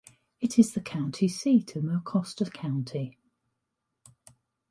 [0.39, 3.19] It is the county seat of Mecosta County.